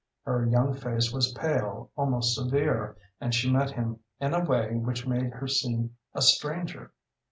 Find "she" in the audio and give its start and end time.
3.35-3.51